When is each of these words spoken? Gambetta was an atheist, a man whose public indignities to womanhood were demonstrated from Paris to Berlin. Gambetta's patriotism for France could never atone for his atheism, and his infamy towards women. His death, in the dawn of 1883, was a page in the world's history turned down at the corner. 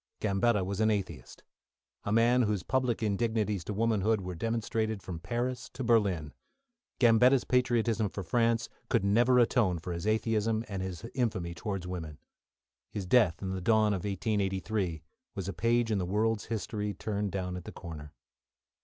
Gambetta 0.19 0.63
was 0.65 0.79
an 0.79 0.89
atheist, 0.89 1.43
a 2.05 2.11
man 2.11 2.41
whose 2.41 2.63
public 2.63 3.03
indignities 3.03 3.63
to 3.65 3.71
womanhood 3.71 4.19
were 4.21 4.33
demonstrated 4.33 5.03
from 5.03 5.19
Paris 5.19 5.69
to 5.75 5.83
Berlin. 5.83 6.33
Gambetta's 6.99 7.43
patriotism 7.43 8.09
for 8.09 8.23
France 8.23 8.67
could 8.89 9.05
never 9.05 9.37
atone 9.37 9.77
for 9.77 9.93
his 9.93 10.07
atheism, 10.07 10.65
and 10.67 10.81
his 10.81 11.05
infamy 11.13 11.53
towards 11.53 11.85
women. 11.85 12.17
His 12.89 13.05
death, 13.05 13.43
in 13.43 13.51
the 13.51 13.61
dawn 13.61 13.93
of 13.93 13.99
1883, 14.05 15.03
was 15.35 15.47
a 15.47 15.53
page 15.53 15.91
in 15.91 15.99
the 15.99 16.05
world's 16.07 16.45
history 16.45 16.95
turned 16.95 17.31
down 17.31 17.55
at 17.55 17.65
the 17.65 17.71
corner. 17.71 18.11